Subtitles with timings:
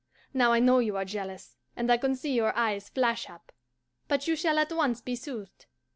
[0.33, 3.51] Now I know you are jealous, and I can see your eyes flash up.
[4.07, 5.67] But you shall at once be soothed.